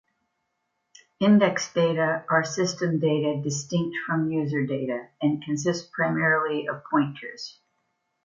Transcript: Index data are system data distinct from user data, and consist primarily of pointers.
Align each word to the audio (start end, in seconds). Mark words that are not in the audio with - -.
Index 1.19 1.71
data 1.73 2.25
are 2.27 2.43
system 2.43 2.97
data 2.97 3.39
distinct 3.39 3.95
from 4.07 4.31
user 4.31 4.65
data, 4.65 5.09
and 5.21 5.43
consist 5.43 5.91
primarily 5.91 6.67
of 6.67 6.83
pointers. 6.89 7.59